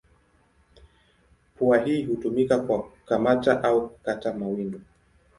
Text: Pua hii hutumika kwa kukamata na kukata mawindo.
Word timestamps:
Pua 1.55 1.77
hii 1.79 2.03
hutumika 2.05 2.59
kwa 2.59 2.83
kukamata 2.83 3.53
na 3.53 3.71
kukata 3.79 4.33
mawindo. 4.33 4.79